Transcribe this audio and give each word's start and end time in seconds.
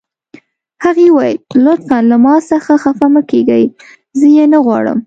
هغې 0.83 1.07
وویل: 1.11 1.39
لطفاً 1.65 1.97
له 2.09 2.17
ما 2.25 2.35
څخه 2.51 2.73
خفه 2.83 3.07
مه 3.13 3.21
کیږئ، 3.31 3.63
زه 4.19 4.27
یې 4.35 4.45
نه 4.53 4.59
غواړم. 4.65 4.99